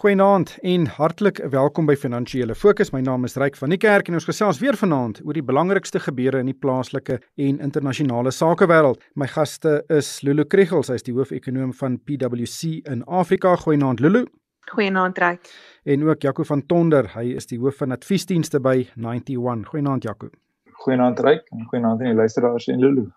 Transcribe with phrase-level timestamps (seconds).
[0.00, 2.88] Goeienaand en hartlik welkom by Finansiële Fokus.
[2.94, 6.00] My naam is Ryk van die Kerk en ons gesels weer vanaand oor die belangrikste
[6.00, 9.04] gebeure in die plaaslike en internasionale sakewêreld.
[9.12, 13.52] My gaste is Lulu Kriegels, hy is die hoofekonoom van PwC in Afrika.
[13.60, 14.24] Goeienaand Lulu.
[14.72, 15.52] Goeienaand Ryk.
[15.84, 19.68] En ook Jaco van Tonder, hy is die hoof van adviesdienste by 91.
[19.68, 20.32] Goeienaand Jaco.
[20.80, 23.10] Goeienaand Ryk en goeienaand aan die luisteraars en Lulu.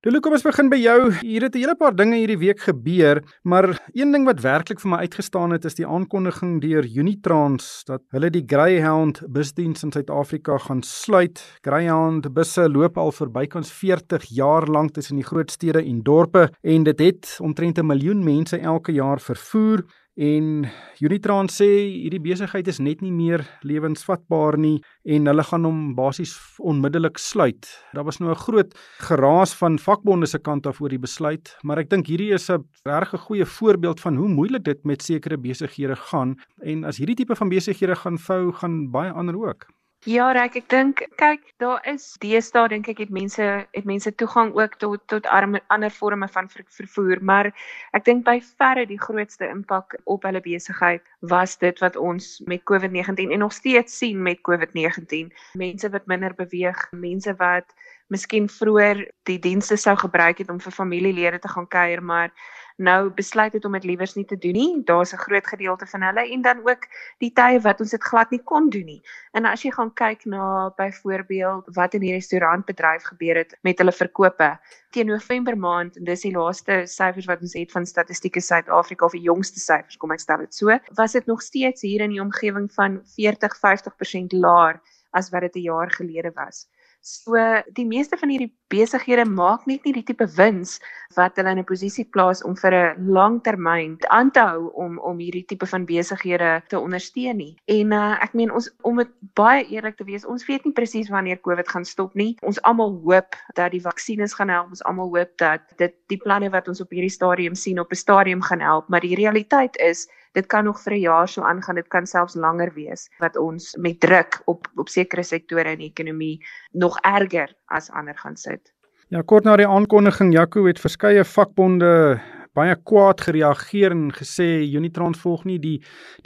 [0.00, 1.10] Dulu, kom ons begin by jou.
[1.20, 4.90] Hier het 'n hele paar dinge hierdie week gebeur, maar een ding wat werklik vir
[4.90, 10.56] my uitgestaan het is die aankondiging deur Unitrans dat hulle die Greyhound busdiens in Suid-Afrika
[10.56, 11.58] gaan sluit.
[11.60, 16.48] Greyhound busse loop al vir bykans 40 jaar lank tussen die groot stede en dorpe
[16.62, 19.84] en dit het omtrent 'n miljoen mense elke jaar vervoer.
[20.18, 20.66] En
[20.98, 26.34] Unitrans sê hierdie besigheid is net nie meer lewensvatbaar nie en hulle gaan hom basies
[26.58, 27.68] onmiddellik sluit.
[27.94, 31.78] Daar was nou 'n groot geraas van vakbonde se kant af oor die besluit, maar
[31.78, 35.96] ek dink hierdie is 'n regte goeie voorbeeld van hoe moeilik dit met sekere besighede
[35.96, 39.66] gaan en as hierdie tipe van besighede gaan vou, gaan baie ander ook.
[40.08, 43.44] Ja, reg, ek dink kyk, daar is deesdae dink ek het mense
[43.76, 47.50] het mense toegang ook tot tot arme, ander forme van ver, vervoer, maar
[47.92, 52.64] ek dink by verre die grootste impak op hulle besigheid was dit wat ons met
[52.64, 55.28] COVID-19 en nog steeds sien met COVID-19.
[55.60, 57.68] Mense wat minder beweeg, mense wat
[58.08, 62.32] miskien vroeër die dienste sou gebruik het om vir familielede te gaan kuier, maar
[62.80, 64.82] nou besluit het om dit liewers nie te doen nie.
[64.84, 68.30] Daar's 'n groot gedeelte van hulle en dan ook die tye wat ons dit glad
[68.30, 69.02] nie kon doen nie.
[69.32, 73.92] En as jy gaan kyk na byvoorbeeld wat in die restaurantbedryf gebeur het met hulle
[73.92, 74.58] verkope
[74.90, 79.12] teen November maand en dis die laaste syfers wat ons het van Statistieke Suid-Afrika of
[79.12, 82.20] die jongste syfers, kom ek stel dit so, was dit nog steeds hier in die
[82.20, 86.66] omgewing van 40-50% laer as wat dit 'n jaar gelede was.
[87.00, 87.32] So
[87.72, 90.74] die meeste van hierdie besighede maak net nie die tipe wins
[91.16, 95.16] wat hulle in 'n posisie plaas om vir 'n langtermyn aan te hou om om
[95.18, 97.56] hierdie tipe van besighede te ondersteun nie.
[97.64, 101.08] En uh, ek meen ons om dit baie eerlik te wees, ons weet nie presies
[101.08, 102.36] wanneer COVID gaan stop nie.
[102.42, 104.68] Ons almal hoop dat die vaksines gaan help.
[104.68, 107.96] Ons almal hoop dat dit die planne wat ons op hierdie stadium sien op 'n
[107.96, 111.74] stadium gaan help, maar die realiteit is dit kan nog vir 'n jaar so aangaan,
[111.74, 115.90] dit kan selfs langer wees wat ons met druk op op sekere sektore in die
[115.90, 118.72] ekonomie nog erger as ander gaan sit.
[119.08, 122.20] Ja, kort na die aankondiging, Jaco het verskeie vakbonde
[122.56, 124.46] baie kwaad gereageer en gesê
[124.76, 125.76] Unitrans volg nie die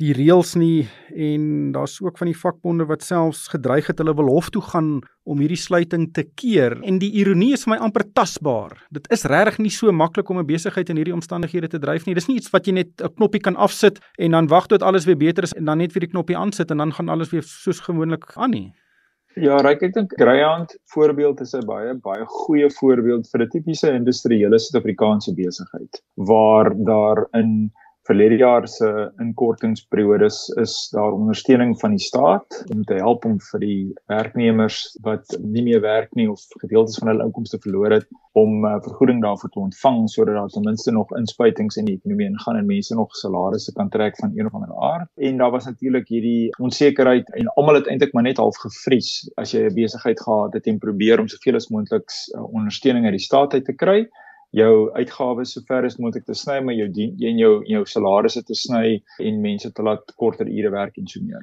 [0.01, 4.31] die reëls nie en daar's ook van die vakbonde wat selfs gedreig het hulle wil
[4.33, 8.05] hof toe gaan om hierdie sluiting te keer en die ironie is vir my amper
[8.17, 8.77] tasbaar.
[8.93, 12.15] Dit is regtig nie so maklik om 'n besigheid in hierdie omstandighede te dryf nie.
[12.15, 15.05] Dis nie iets wat jy net 'n knoppie kan afsit en dan wag tot alles
[15.05, 17.43] weer beter is en dan net weer die knoppie aansit en dan gaan alles weer
[17.43, 18.73] soos gewoonlik aan nie.
[19.35, 23.91] Ja, Ryk, ek dink Greyhound voorbeeld is 'n baie baie goeie voorbeeld vir 'n tipiese
[23.91, 27.73] industriële Suid-Afrikaanse besigheid waar daar in
[28.05, 28.89] verlede jaar se
[29.23, 33.79] inkortingsperiodes is daar ondersteuning van die staat om te help om vir die
[34.13, 38.75] werknemers wat nie meer werk nie of gedeeltes van hulle inkomste verloor het om uh,
[38.83, 42.67] vergoeding daarvoor te ontvang sodat daar ten minste nog inspuitings in die ekonomie ingaan en
[42.67, 45.09] mense nog salarisse kan trek van een of ander aard.
[45.17, 49.55] En daar was natuurlik hierdie onsekerheid en almal het eintlik maar net half gevries as
[49.55, 53.27] jy 'n besigheid gehad het en probeer om soveel as moontlik uh, ondersteuning uit die
[53.29, 54.09] staat uit te kry
[54.55, 58.57] jou uitgawes sover as moontlik te sny maar jou dien en jou jou salarisse te
[58.59, 61.43] sny en mense te laat korter ure werk en so meer.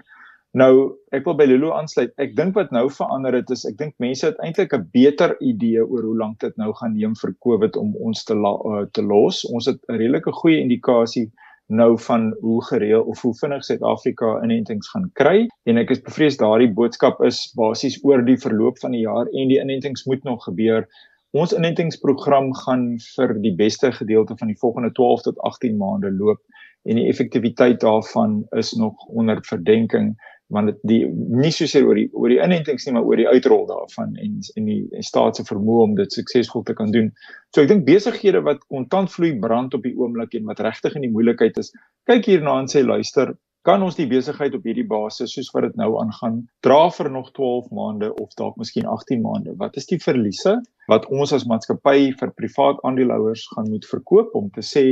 [0.51, 2.11] Nou, ek wil by Lulu aansluit.
[2.19, 5.79] Ek dink wat nou verander het is ek dink mense het eintlik 'n beter idee
[5.85, 9.01] oor hoe lank dit nou gaan neem vir COVID om ons te la, uh, te
[9.01, 9.45] los.
[9.47, 11.31] Ons het 'n redelike goeie indikasie
[11.71, 16.37] nou van hoe gereël of hoe vinnig Suid-Afrika inentings gaan kry en ek is bevrees
[16.37, 20.43] daardie boodskap is basies oor die verloop van die jaar en die inentings moet nog
[20.43, 20.87] gebeur
[21.31, 26.41] Ons inentingsprogram gaan vir die beste gedeelte van die volgende 12 tot 18 maande loop
[26.83, 30.15] en die effektiwiteit daarvan is nog onder verdenking
[30.51, 33.29] want dit die nie so seer oor die oor die inentings nie maar oor die
[33.29, 37.07] uitrol daarvan en en die en staat se vermoë om dit suksesvol te kan doen.
[37.55, 41.07] So ek dink besighede wat kontant vloei brand op die oomblik en wat regtig in
[41.07, 41.71] die moeilikheid is,
[42.11, 43.31] kyk hierna en sê luister,
[43.67, 47.29] kan ons die besigheid op hierdie basis soos wat dit nou aangaan dra vir nog
[47.37, 49.53] 12 maande of dalk miskien 18 maande?
[49.57, 50.57] Wat is die verliese
[50.89, 54.85] wat ons as maatskappy vir privaat aandeelhouers gaan moet verkoop om te sê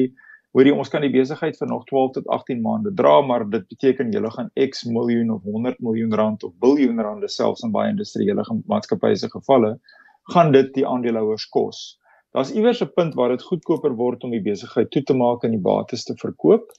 [0.54, 4.14] hoorie ons kan die besigheid vir nog 12 tot 18 maande dra maar dit beteken
[4.14, 8.46] julle gaan X miljoen of 100 miljoen rand of biljoen rande selfs in baie industriële
[8.70, 9.80] maatskappye se gevalle
[10.36, 11.98] gaan dit die aandeelhouers kos.
[12.38, 15.58] Daar's iewers 'n punt waar dit goedkoper word om die besigheid toe te maak en
[15.58, 16.70] die bates te verkoop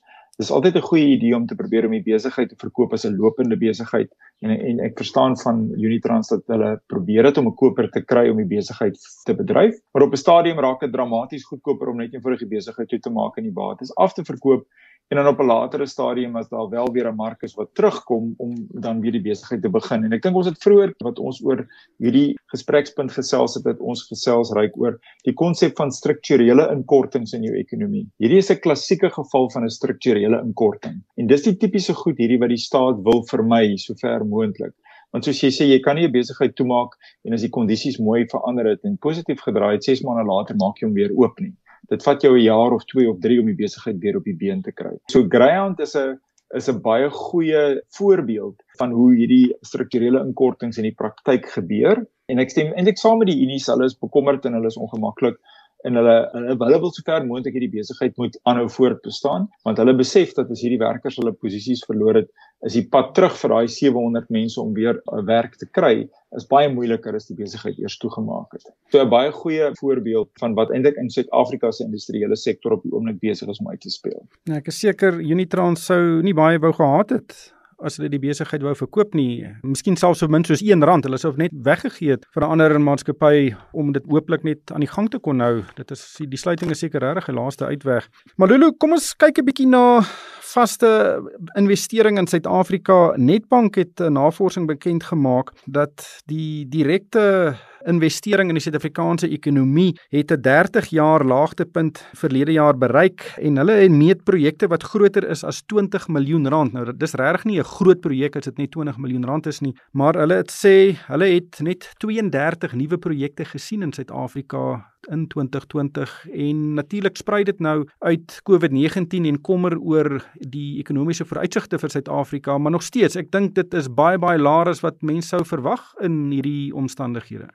[0.40, 3.16] dis altyd 'n goeie idee om te probeer om die besigheid te verkoop as 'n
[3.22, 4.10] lopende besigheid
[4.40, 8.28] en en ek verstaan van Unitrans dat hulle probeer dit om 'n koper te kry
[8.30, 8.96] om die besigheid
[9.26, 12.88] te bedryf maar op 'n stadium raak dit dramaties goedkoper om net eenvoudig die besigheid
[12.88, 14.64] toe te maak en die bates af te verkoop
[15.10, 18.34] en dan op 'n latere stadium as daar wel weer 'n mark is wat terugkom
[18.36, 20.04] om dan weer die besigheid te begin.
[20.04, 21.66] En ek dink ons het vroeër wat ons oor
[21.98, 27.42] hierdie gesprekspunt gesels het, het ons gesels ryk oor die konsep van strukturele inkortings in
[27.42, 28.06] jou ekonomie.
[28.18, 31.02] Hierdie is 'n klassieke geval van 'n strukturele inkorting.
[31.16, 34.74] En dis die tipiese goed hierdie wat die staat wil vermy sover moontlik.
[35.10, 38.26] Want soos jy sê, jy kan nie 'n besigheid toemaak en as die kondisies mooi
[38.30, 41.52] verander het en positief gedraai het, 6 maande later maak jy hom weer oop nie.
[41.90, 44.36] Dit vat jou 'n jaar of 2 of 3 om die besigheid weer op die
[44.36, 44.96] been te kry.
[45.10, 46.18] So Greyhound is 'n
[46.54, 52.38] is 'n baie goeie voorbeeld van hoe hierdie strukturele inkortings in die praktyk gebeur en
[52.38, 55.38] ek stem eintlik saam met die Unies, hulle is bekommerd en hulle is ongemaklik
[55.84, 60.34] en hulle hulle hulle wil sover moontlik hierdie besigheid moet aanhou voortbestaan want hulle besef
[60.38, 62.30] dat as hierdie werkers hulle posisies verloor het
[62.68, 66.46] is die pad terug vir daai 700 mense om weer 'n werk te kry is
[66.46, 68.66] baie moeiliker as die besigheid eers toegemaak het.
[68.92, 72.92] So 'n baie goeie voorbeeld van wat eintlik in Suid-Afrika se industriële sektor op die
[72.92, 74.26] oomblik besig is om uit te speel.
[74.44, 77.52] Ja, ek is seker Unitrans sou nie baie wou gehad het
[77.84, 79.46] as hulle die besigheid wou verkoop nie.
[79.62, 83.54] Miskien selfs so min soos R1, hulle sou net weggegee het vir 'n ander maatskappy
[83.72, 85.62] om dit hooplik net aan die gang te kon hou.
[85.76, 88.08] Dit is die sluiting is seker regtig die laaste uitweg.
[88.36, 90.02] Maar Lulu, kom ons kyk 'n bietjie na
[90.40, 91.22] vaste
[91.54, 93.14] investering in Suid-Afrika.
[93.16, 97.56] Netbank het 'n navorsing bekend gemaak dat die direkte
[97.86, 103.72] investering in die Suid-Afrikaanse ekonomie het 'n 30 jaar laagtepunt verlede jaar bereik en hulle
[103.72, 106.72] het meet projekte wat groter is as 20 miljoen rand.
[106.72, 109.74] Nou dis regtig nie 'n groot projek as dit net 20 miljoen rand is nie,
[109.92, 116.26] maar hulle het sê hulle het net 32 nuwe projekte gesien in Suid-Afrika in 2020
[116.32, 122.58] en natuurlik sprei dit nou uit COVID-19 en kommer oor die ekonomiese vooruitsigte vir Suid-Afrika,
[122.58, 125.92] maar nog steeds, ek dink dit is baie baie laer as wat mense sou verwag
[126.04, 127.48] in hierdie omstandighede.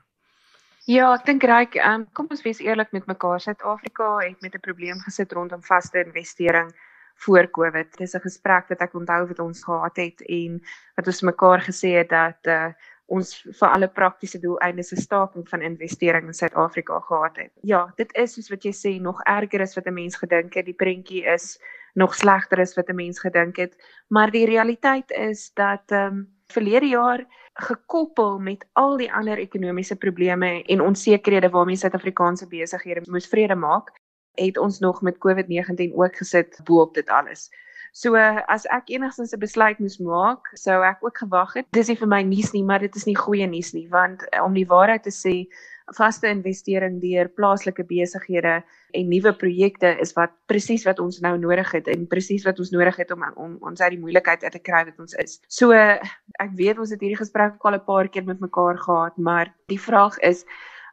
[0.86, 3.40] Ja, ek dink reg, um, kom ons wees eerlik met mekaar.
[3.42, 6.70] Suid-Afrika het met 'n probleem gesit rondom vaste investering
[7.26, 7.98] voor Covid.
[7.98, 10.62] Dis 'n gesprek wat ek onthou wat ons gehad het en
[10.96, 12.70] wat ons mekaar gesê het dat uh,
[13.08, 17.52] ons vir alle praktiese doeleindes 'n staking van investering in Suid-Afrika gehad het.
[17.62, 20.66] Ja, dit is soos wat jy sê nog erger as wat 'n mens gedink het.
[20.66, 21.60] Die prentjie is
[21.96, 23.74] nog slegter as wat 'n mens gedink het,
[24.08, 29.96] maar die realiteit is dat ehm um, verlede jaar gekoppel met al die ander ekonomiese
[29.96, 33.94] probleme en onsekerhede waarmee Suid-Afrikaanse besighede moes vrede maak,
[34.36, 37.50] het ons nog met COVID-19 ook gesit bo-op dit alles.
[37.96, 38.16] So
[38.52, 41.66] as ek enigstens 'n besluit moes maak, sou ek ook gewag het.
[41.72, 44.54] Dis nie vir my nuus nie, maar dit is nie goeie nuus nie, want om
[44.54, 45.48] die waarheid te sê,
[45.94, 48.64] vaste investering deur plaaslike besighede
[48.98, 52.72] en nuwe projekte is wat presies wat ons nou nodig het en presies wat ons
[52.74, 55.40] nodig het om om ons uit die moeilikheid uit te kry wat ons is.
[55.48, 59.54] So ek weet ons het hierdie gesprek al 'n paar keer met mekaar gehad, maar
[59.68, 60.46] die vraag is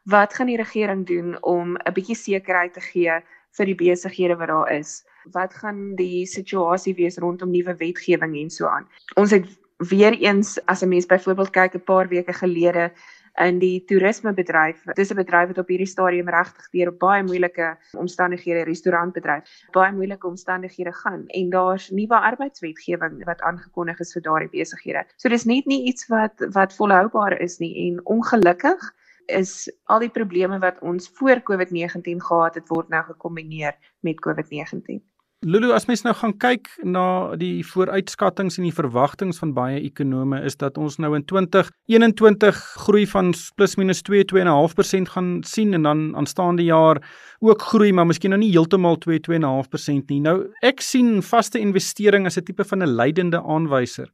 [0.05, 3.21] wat gaan die regering doen om 'n bietjie sekerheid te gee
[3.57, 5.03] vir die besighede wat daar is?
[5.31, 8.87] Wat gaan die situasie wees rondom nuwe wetgewing en so aan?
[9.15, 9.47] Ons het
[9.77, 12.91] weer eens as 'n mens byvoorbeeld kyk 'n paar weke gelede
[13.41, 14.83] in die toerismebedryf.
[14.93, 20.27] Dis 'n bedryf wat op hierdie stadium regtig deur baie moeilike omstandighede restaurantbedryf, baie moeilike
[20.27, 25.05] omstandighede gaan en daar's nuwe arbeidswetgewing wat aangekondig is vir daardie besighede.
[25.17, 28.93] So dis net nie iets wat wat volhoubaar is nie en ongelukkig
[29.25, 35.12] is al die probleme wat ons voor COVID-19 gehad het word nou gekombineer met COVID-19.
[35.43, 40.39] Lulu, as mens nou gaan kyk na die vooruitskattinge en die verwagtinge van baie ekonome
[40.47, 45.83] is dat ons nou in 2021 groei van plus minus 2 2.5% gaan sien en
[45.89, 47.01] dan aanstaande jaar
[47.43, 50.21] ook groei, maar miskien nou nie heeltemal 2 2.5% nie.
[50.23, 54.07] Nou ek sien vaste investering as 'n tipe van 'n leidende aanwyser.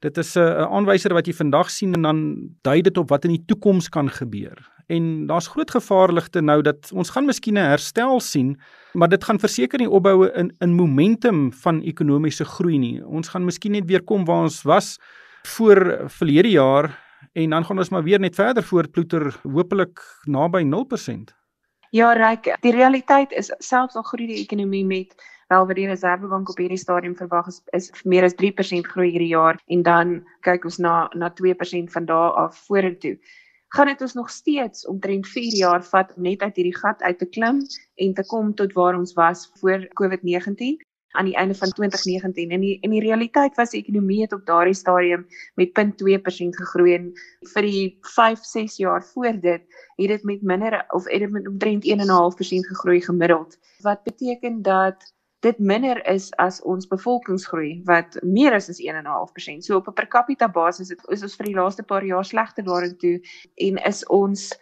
[0.00, 0.40] Dit is 'n
[0.72, 2.18] aanwyser wat jy vandag sien en dan
[2.62, 4.56] dui dit op wat in die toekoms kan gebeur.
[4.86, 8.60] En daar's groot gevaarligte nou dat ons gaan miskien 'n herstel sien,
[8.92, 13.06] maar dit gaan verseker nie opbou in in momentum van ekonomiese groei nie.
[13.06, 14.98] Ons gaan miskien net weer kom waar ons was
[15.42, 16.98] voor verlede jaar
[17.32, 21.34] en dan gaan ons maar weer net verder voortploeter, hopelik naby 0%.
[21.90, 25.14] Ja, Ryk, die realiteit is selfs al groei die ekonomie met
[25.52, 29.32] wel wat die Reservebank op hierdie stadium verwag is, is meer as 3% groei hierdie
[29.34, 30.14] jaar en dan
[30.46, 33.18] kyk ons na na 2% van daar af vorentoe.
[33.72, 37.18] Gaan dit ons nog steeds omtrent 4 jaar vat om net uit hierdie gat uit
[37.18, 37.62] te klim
[38.04, 40.82] en te kom tot waar ons was voor COVID-19.
[41.16, 44.44] Aan die einde van 2019 en die en die realiteit was die ekonomie het op
[44.44, 45.24] daardie stadium
[45.60, 47.08] met 0.2% gegroei en
[47.54, 49.64] vir die 5 6 jaar voor dit
[49.96, 53.56] het dit met minder of het dit met omtrent 1.5% gegroei gemiddeld.
[53.80, 59.64] Wat beteken dat dit minder is as ons bevolkingsgroei wat meer is as 1.5%.
[59.66, 62.64] So op 'n per capita basis het, is ons vir die laaste paar jaar slegter
[62.64, 63.20] daarin toe
[63.56, 64.52] en is ons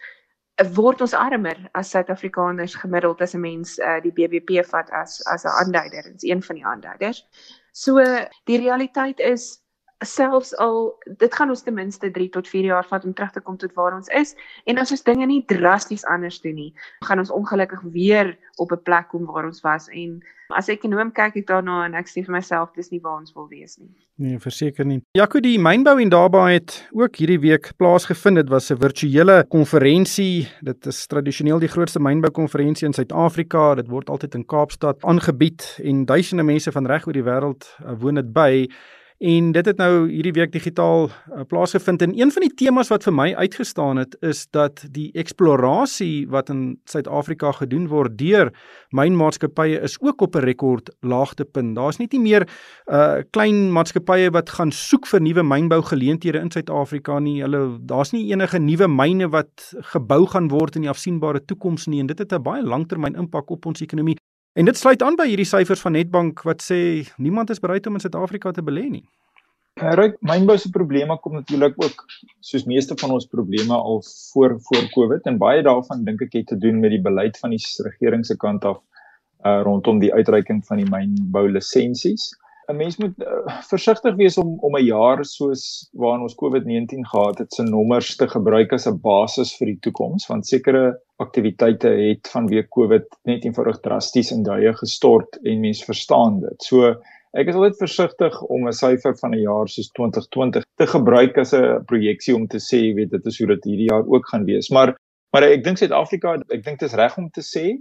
[0.76, 5.44] word ons armer as Suid-Afrikaners gemiddeld as 'n mens uh, die BBP vat as as
[5.44, 6.14] 'n aanduider.
[6.14, 7.26] Is een van die aanduiders.
[7.72, 8.00] So
[8.44, 9.60] die realiteit is
[10.00, 13.40] selfs al dit gaan ons ten minste 3 tot 4 jaar vat om terug te
[13.40, 16.73] kom tot waar ons is en as ons dinge nie drasties anders doen nie,
[17.04, 20.21] gaan ons ongelukkig weer op 'n plek kom waar ons was en
[20.57, 23.49] as ekonom kyk ek daarna en ek sê vir myself dis nie waar ons wil
[23.50, 23.90] wees nie.
[24.21, 25.00] Nee, verseker nie.
[25.16, 28.37] Jaco die mynbou en daarbey het ook hierdie week plaasgevind.
[28.37, 30.49] Dit was 'n virtuele konferensie.
[30.62, 33.75] Dit is tradisioneel die grootste mynbou konferensie in Suid-Afrika.
[33.75, 37.95] Dit word altyd in Kaapstad aangebied en duisende mense van reg oor die wêreld uh,
[37.99, 38.69] woon dit by.
[39.21, 43.05] En dit het nou hierdie week digitaal uh, plaasgevind en een van die temas wat
[43.05, 48.49] vir my uitgestaan het is dat die eksplorasie wat in Suid-Afrika gedoen word deur
[48.97, 51.77] mynmaatskappye is ook op 'n rekord laagtepunt.
[51.77, 52.49] Daar's net nie meer
[52.89, 57.43] uh klein maatskappye wat gaan soek vir nuwe mynbougeleenthede in Suid-Afrika nie.
[57.43, 62.00] Hulle daar's nie enige nuwe myne wat gebou gaan word in die afsienbare toekoms nie
[62.00, 64.17] en dit het 'n baie langtermyn impak op ons ekonomie.
[64.59, 67.95] En dit sluit aan by hierdie syfers van Netbank wat sê niemand is bereid om
[67.95, 69.04] in Suid-Afrika te belê nie.
[69.80, 72.02] Ryk, mynbou se probleme kom natuurlik ook
[72.45, 74.02] soos meeste van ons probleme al
[74.33, 77.54] voor voor Covid en baie daarvan dink ek het te doen met die beleid van
[77.54, 78.80] die regering se kant af
[79.47, 82.33] uh, rondom die uitreiking van die mynbou lisensies.
[82.71, 87.39] 'n Mens moet uh, versigtig wees om om 'n jaar soos waarin ons COVID-19 gehad
[87.39, 90.85] het se nommers te gebruik as 'n basis vir die toekoms want sekere
[91.25, 96.62] aktiwiteite het vanweë COVID net eenvoudig drasties in duie gestort en mense verstaan dit.
[96.62, 96.95] So
[97.33, 101.53] ek is altyd versigtig om 'n syfer van 'n jaar soos 2020 te gebruik as
[101.55, 104.71] 'n projeksie om te sê, weet, dit is hoe dit hierdie jaar ook gaan wees.
[104.71, 104.97] Maar
[105.33, 107.79] maar ek dink Suid-Afrika, ek dink dit is reg om te sê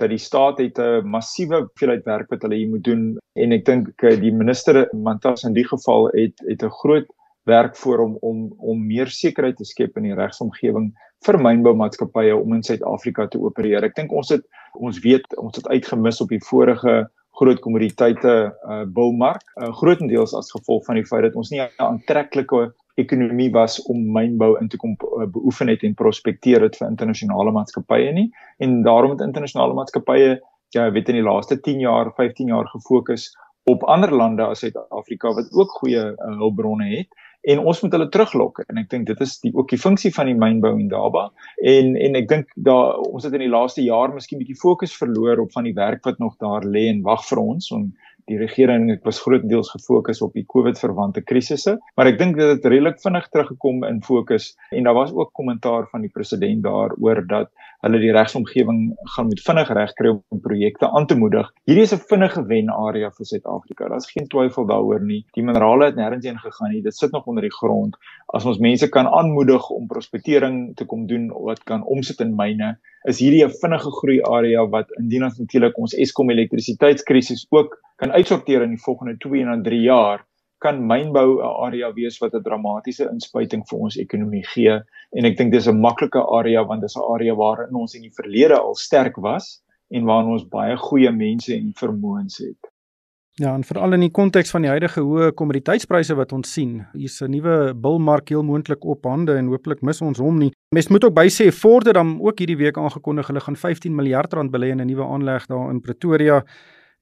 [0.00, 3.64] dat die staat het 'n massiewe hoeveelheid werk wat hulle hier moet doen en ek
[3.64, 7.06] dink eh, die minister Mantas in die geval het het 'n groot
[7.44, 10.92] werk voor om om om meer sekerheid te skep in die regsomgewing
[11.26, 13.84] vir mynboumaatskappye om in Suid-Afrika te opereer.
[13.84, 18.34] Ek dink ons het ons weet ons het uitgemis op die vorige groot kommoditeite
[18.68, 23.50] uh bulmark, uh, grootendeels as gevolg van die feit dat ons nie 'n aantreklike ekonomie
[23.54, 28.12] was om mynbou in te kom uh, beoefen het en prospekteer dit vir internasionale maatskappye
[28.16, 28.30] nie.
[28.58, 30.40] En daarom het internasionale maatskappye
[30.74, 33.30] ja, weet in die laaste 10 jaar, 15 jaar gefokus
[33.68, 37.10] op ander lande as Suid-Afrika wat ook goeie uh, hulpbronne het.
[37.48, 40.28] En ons moet hulle teruglok en ek dink dit is die ook die funksie van
[40.28, 41.30] die mynbou in Daba.
[41.64, 45.40] En en ek dink daar ons het in die laaste jaar miskien bietjie fokus verloor
[45.46, 47.70] op van die werk wat nog daar lê en wag vir ons.
[47.72, 47.88] Om
[48.30, 52.46] die regering het was grootendeels gefokus op die COVID verwante krisisse, maar ek dink dit
[52.46, 57.24] het redelik vinnig teruggekom in fokus en daar was ook kommentaar van die president daaroor
[57.26, 57.50] dat
[57.84, 58.80] hulle die regsomgewing
[59.14, 61.48] gaan moet vinnig regkry om projekte aan te moedig.
[61.68, 63.88] Hierdie is 'n vinnige wen area vir Suid-Afrika.
[63.88, 65.24] Daar's geen twyfel daaroor nie.
[65.34, 66.82] Die minerale het nêrens heen gegaan nie.
[66.82, 67.96] Dit sit nog onder die grond.
[68.34, 72.78] As ons mense kan aanmoedig om prospektering te kom doen wat kan omsit in myne,
[73.04, 78.12] is hierdie 'n vinnige groei area wat indien ons natuurlik ons Eskom elektrisiteitskrisis ook kan
[78.12, 80.26] uitsorteer in die volgende 2 en 3 jaar
[80.60, 84.80] kan mynbou 'n area wees wat 'n dramatiese inspuiting vir ons ekonomie gee
[85.16, 88.16] en ek dink dis 'n maklike area want dis 'n area waarin ons in die
[88.20, 92.70] verlede al sterk was en waarin ons baie goeie mense en vermoëns het.
[93.40, 97.22] Ja, en veral in die konteks van die huidige hoë kommoditeitspryse wat ons sien, hier's
[97.22, 100.52] 'n nuwe bulmark heel moontlik op hande en hooplik mis ons hom nie.
[100.74, 104.32] Mens moet ook bysê Ford het dan ook hierdie week aangekondig hulle gaan 15 miljard
[104.32, 106.44] rand belê in 'n nuwe aanleg daar in Pretoria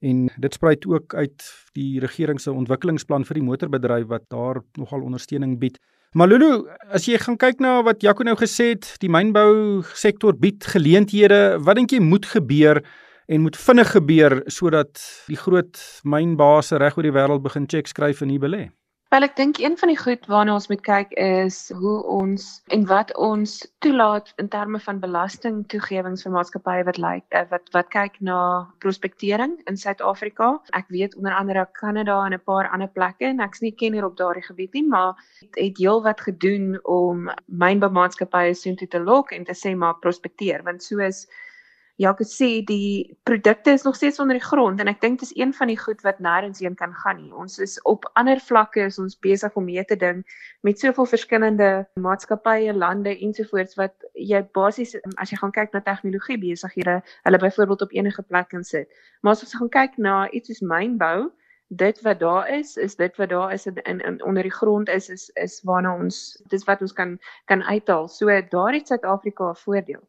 [0.00, 5.02] en dit spruit ook uit die regering se ontwikkelingsplan vir die motorbedryf wat daar nogal
[5.02, 5.78] ondersteuning bied.
[6.16, 10.36] Maar Lulu, as jy gaan kyk na wat Jaco nou gesê het, die mynbou sektor
[10.38, 12.80] bied geleenthede, wat dink jy moet gebeur
[13.28, 15.76] en moet vinnig gebeur sodat die groot
[16.08, 18.62] mynbase reg oor die wêreld begin check skryf en hier belê?
[19.08, 22.42] Wel ek dink een van die goed waarna ons moet kyk is hoe ons
[22.76, 27.88] en wat ons toelaat in terme van belastingtoegewings vir maatskappye wat lyk like, wat wat
[27.94, 28.40] kyk na
[28.84, 30.50] prospektering in Suid-Afrika.
[30.76, 34.20] Ek weet onder andere Kanada en 'n paar ander plekke en ek's nie kenner op
[34.20, 39.44] daardie gebied nie, maar het, het heel wat gedoen om mynbemaatskappye soontoe te lok en
[39.44, 41.24] te sê maar prospekteer want soos
[41.98, 45.32] Ja, ek sê die produkte is nog steeds onder die grond en ek dink dis
[45.34, 47.32] een van die goed wat nêrens heen kan gaan nie.
[47.34, 50.20] Ons is op ander vlakke is ons besig om mee te ding
[50.62, 56.38] met soveel verskillende maatskappye, lande ensovoorts wat jy basies as jy gaan kyk na tegnologie
[56.38, 58.86] besighede, hulle byvoorbeeld op enige plek kan sit.
[59.26, 61.32] Maar as ons gaan kyk na iets soos mynbou,
[61.68, 65.10] dit wat daar is, is dit wat daar is in, in onder die grond is
[65.10, 67.18] is is waarna ons dis wat ons kan
[67.50, 68.06] kan uithaal.
[68.08, 70.06] So daar het Suid-Afrika 'n voordeel.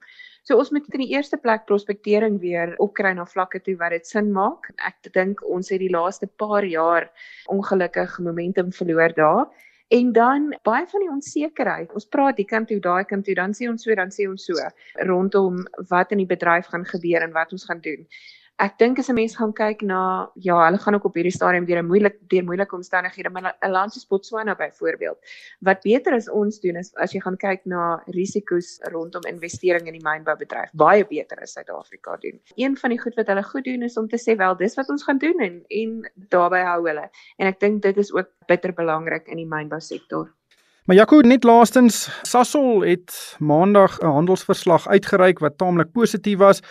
[0.50, 4.08] So ons moet in die eerste plek prospektering weer opkry na vlakke toe waar dit
[4.10, 4.72] sin maak.
[4.82, 7.06] Ek dink ons het die laaste paar jaar
[7.54, 9.46] ongelukkig momentum verloor daar
[9.90, 11.94] En dan baie van die onsekerheid.
[11.98, 14.44] Ons praat die kant toe, daai kant toe, dan sê ons so, dan sê ons
[14.46, 14.68] so
[15.10, 18.06] rondom wat in die bedryf gaan gebeur en wat ons gaan doen
[18.60, 21.66] ek dink as 'n mens gaan kyk na ja, hulle gaan ook op hierdie stadium
[21.66, 25.18] deur 'n moeilik deur moeilike omstandighede, maar 'n land soos Botswana byvoorbeeld,
[25.62, 29.94] wat beter as ons doen is as jy gaan kyk na risiko's rondom investering in
[29.94, 32.40] die mynboubedryf, baie beter as Suid-Afrika doen.
[32.56, 34.90] Een van die goed wat hulle goed doen is om te sê wel, dis wat
[34.90, 37.10] ons gaan doen en en daarbey hou hulle.
[37.38, 40.34] En ek dink dit is ook bitter belangrik in die mynbousektor.
[40.86, 46.62] Maar Jaco net laastens, Sasol het maandag 'n handelsverslag uitgereik wat taamlik positief was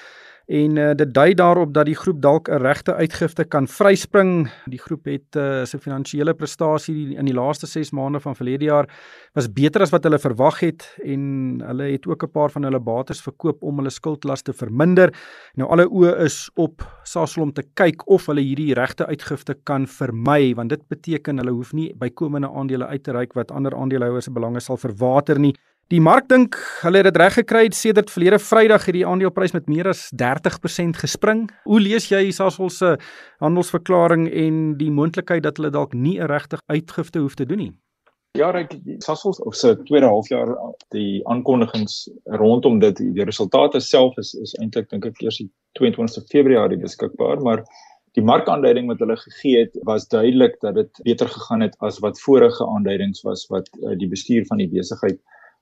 [0.49, 4.49] en uh, dit dui daarop dat die groep dalk 'n regte uitgifte kan vryspring.
[4.65, 8.89] Die groep het uh, sy finansiële prestasie in die laaste 6 maande van verlede jaar
[9.35, 12.81] was beter as wat hulle verwag het en hulle het ook 'n paar van hulle
[12.81, 15.13] bates verkoop om hulle skuldlas te verminder.
[15.55, 19.87] Nou alle oë is op Sasol om te kyk of hulle hierdie regte uitgifte kan
[19.87, 24.25] vermy want dit beteken hulle hoef nie bykomende aandele uit te reik wat ander aandeelhouers
[24.25, 25.55] se belange sal verwater nie.
[25.89, 29.71] Die mark dink hulle het dit reg gekry sedert verlede Vrydag het die aandeleprys met
[29.73, 31.47] meer as 30% gespring.
[31.65, 32.91] Hoe lees jy Sasol se
[33.41, 37.73] handelsverklaring en die moontlikheid dat hulle dalk nie 'n regte uitgifte hoef te doen nie?
[38.37, 40.53] Ja, ek Sasol se tweede halfjaar
[40.93, 46.21] die aankondigings rondom dit die resultate self is is eintlik dink ek eers die 22ste
[46.29, 47.65] Februarie beskikbaar, maar
[48.13, 52.21] die markaanduiding wat hulle gegee het was duidelik dat dit beter gegaan het as wat
[52.21, 55.19] vorige aanduidings was wat uh, die bestuur van die besigheid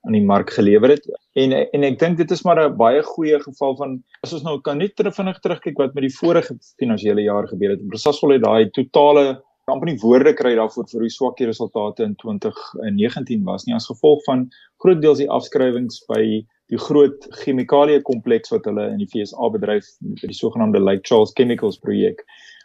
[0.06, 1.06] aan die mark gelewer het.
[1.34, 4.60] En en ek dink dit is maar 'n baie goeie geval van as ons nou
[4.60, 7.88] kan net vinnig terugkyk wat met die vorige finansiële jaar gebeur het.
[7.88, 12.14] Prasasol het daai totale amper nie woorde kry daarvoor vir hoe swak die resultate in
[12.22, 14.44] 2019 was nie as gevolg van
[14.84, 16.22] groot deels die afskrywings by
[16.70, 19.88] die groot chemikalie kompleks wat hulle in die FSA bedryf
[20.20, 22.22] vir die sogenaamde Lake Charles Chemicals projek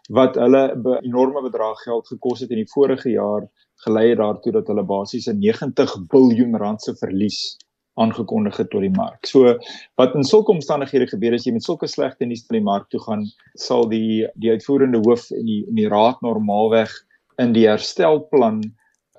[0.09, 3.47] wat hulle 'n enorme bedrag geld gekos het in die vorige jaar
[3.85, 7.57] gelei het daartoe dat hulle basies 'n 90 miljard rand se verlies
[7.93, 9.25] aangekondig het tot die mark.
[9.25, 9.57] So
[9.95, 12.99] wat in sulke omstandighede gebeur as jy met sulke slegte nuus na die mark toe
[12.99, 16.91] gaan, sal die die uitvoerende hoof en die en die raad normaalweg
[17.37, 18.61] in die herstelplan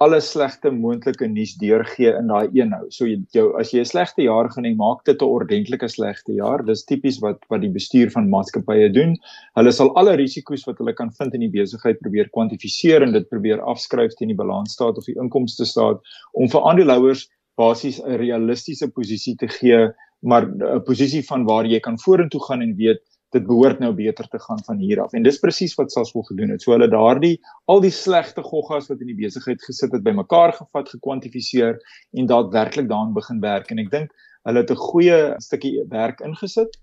[0.01, 2.87] alle slegte moontlike nuus deurgee in daai een nou.
[2.91, 6.65] So jou as jy 'n slegte jaar gaan hê, maak dit 'n ordentlike slegte jaar.
[6.65, 9.17] Dis tipies wat wat die bestuur van maatskappye doen.
[9.55, 13.29] Hulle sal alle risiko's wat hulle kan vind in die besigheid probeer kwantifiseer en dit
[13.29, 16.01] probeer afskryf teen die balansstaat of die inkomste staat
[16.33, 21.81] om vir aandeelhouers basies 'n realistiese posisie te gee, maar 'n posisie van waar jy
[21.81, 23.01] kan vorentoe gaan en weet
[23.33, 25.13] dit behoort nou beter te gaan van hier af.
[25.17, 26.63] En dis presies wat Sasol gedoen het.
[26.63, 27.39] So hulle daardie
[27.73, 31.81] al die slegte goggas wat in die besigheid gesit het bymekaar gevat, gekwantifiseer
[32.13, 33.71] en daadwerklik daaraan begin werk.
[33.73, 34.13] En ek dink
[34.49, 36.77] hulle het 'n goeie stukkie werk ingesit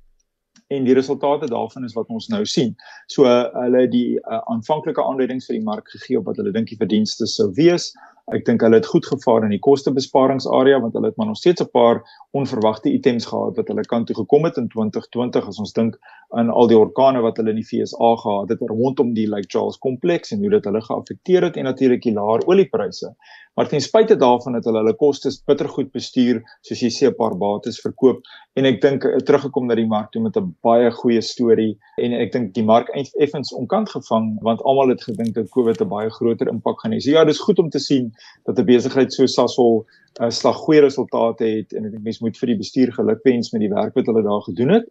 [0.70, 2.76] en die resultate daarvan is wat ons nou sien.
[3.08, 6.70] So hulle het die uh, aanvanklike aanduidings vir die mark gegee op wat hulle dink
[6.70, 7.90] die verdienste sou wees.
[8.36, 11.62] Ek dink hulle het goed gevaar in die kostebesparingsarea want hulle het maar nog steeds
[11.62, 15.74] 'n paar onverwagte items gehad wat hulle kant toe gekom het in 2020 as ons
[15.74, 15.98] dink
[16.38, 19.78] aan al die orkane wat hulle in die FSA gehad het rondom die Lake Charles
[19.78, 23.16] kompleks en hoe dit hulle geaffekteer het en natuurlik die laer oliepryse.
[23.58, 27.36] Maar ten spyte daarvan het hulle hulle kostes bittergoed bestuur soos jy sê 'n paar
[27.38, 28.22] bates verkoop
[28.56, 32.14] en ek dink eh, teruggekom na die mark toe met 'n baie goeie storie en
[32.14, 36.10] ek dink die mark effens onkant gevang want almal het gedink dat COVID 'n baie
[36.10, 37.02] groter impak gaan hê.
[37.02, 38.14] So ja, dis goed om te sien
[38.46, 39.86] dat 'n besigheid so Sasol
[40.20, 43.52] 'n uh, slag goeie resultate het en ek dink mense moet vir die bestuur gelukwens
[43.52, 44.86] met die werk wat hulle daar gedoen het.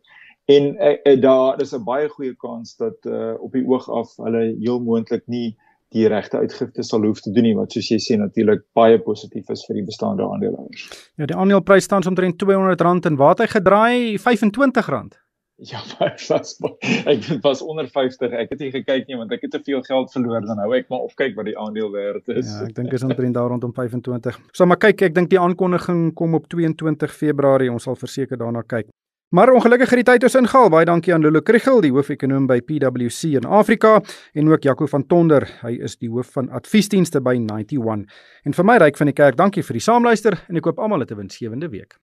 [0.49, 4.17] En uh, uh, daar is 'n baie goeie kans dat uh, op die oog af
[4.17, 5.57] hulle heel moontlik nie
[5.89, 9.49] die regte uitgifte sal hoef te doen nie wat soos jy sê natuurlik baie positief
[9.49, 10.89] is vir die bestaande aandeelhouers.
[11.17, 14.19] Ja, die aandeleprys staan omtrent R200 en waar het hy gedraai?
[14.19, 15.17] R25.
[15.71, 15.81] Ja,
[16.29, 16.59] was
[17.05, 18.31] ek het was onder 50.
[18.31, 20.87] Ek het nie gekyk nie want ek het te veel geld verloor dan hou ek
[20.93, 22.47] maar opkyk wat die aandeel werd is.
[22.47, 24.39] Ja, ek dink is omtrent daar rondom 25.
[24.55, 27.73] So maar kyk, ek dink die aankondiging kom op 22 Februarie.
[27.75, 28.87] Ons sal verseker daarna kyk.
[29.35, 30.71] Maar ongelukkig het die tyd ons ingehaal.
[30.73, 33.99] Baie dankie aan Lulu Krugel, die hoof-ekonoom by PwC in Afrika
[34.33, 35.45] en ook Jaco van Tonder.
[35.67, 38.07] Hy is die hoof van adviesdienste by 91.
[38.47, 41.05] En vir my ryk van die kerk, dankie vir die saamluister en ek hoop almal
[41.05, 41.99] 'n winsgewende week.